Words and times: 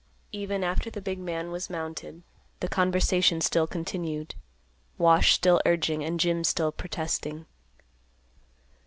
Even 0.31 0.63
after 0.63 0.89
the 0.89 0.99
big 0.99 1.19
man 1.19 1.51
was 1.51 1.69
mounted, 1.69 2.23
the 2.59 2.67
conversation 2.67 3.39
still 3.39 3.67
continued; 3.67 4.33
Wash 4.97 5.33
still 5.33 5.61
urging 5.63 6.03
and 6.03 6.19
Jim 6.19 6.43
still 6.43 6.71
protesting. 6.71 7.45